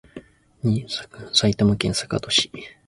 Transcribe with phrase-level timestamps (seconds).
[1.31, 2.51] 埼玉県坂戸市